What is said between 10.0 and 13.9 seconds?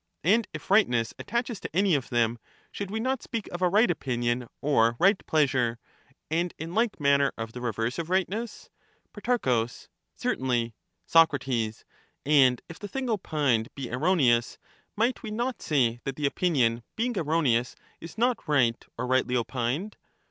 Certainly. Soc. And if the thing opined